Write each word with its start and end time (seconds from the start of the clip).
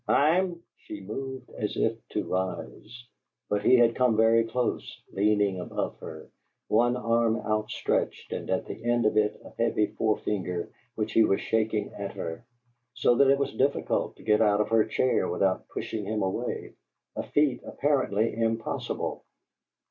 "I'm" 0.07 0.63
She 0.87 0.99
moved 0.99 1.51
as 1.51 1.77
if 1.77 1.95
to 2.13 2.23
rise, 2.25 3.05
but 3.51 3.61
he 3.63 3.75
had 3.75 3.93
come 3.95 4.17
very 4.17 4.45
close, 4.45 4.99
leaning 5.13 5.59
above 5.59 5.99
her, 5.99 6.31
one 6.67 6.95
arm 6.97 7.35
out 7.37 7.69
stretched 7.69 8.33
and 8.33 8.49
at 8.49 8.65
the 8.65 8.83
end 8.83 9.05
of 9.05 9.15
it 9.15 9.39
a 9.45 9.51
heavy 9.61 9.85
forefinger 9.95 10.71
which 10.95 11.13
he 11.13 11.23
was 11.23 11.39
shaking 11.39 11.93
at 11.93 12.13
her, 12.13 12.43
so 12.95 13.13
that 13.17 13.29
it 13.29 13.37
was 13.37 13.53
difficult 13.53 14.15
to 14.15 14.23
get 14.23 14.41
out 14.41 14.59
of 14.59 14.69
her 14.69 14.85
chair 14.85 15.29
without 15.29 15.67
pushing 15.69 16.03
him 16.05 16.23
away 16.23 16.73
a 17.15 17.21
feat 17.21 17.61
apparently 17.63 18.33
impossible. 18.35 19.23